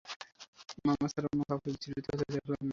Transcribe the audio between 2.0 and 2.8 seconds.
হতে দেখলাম না।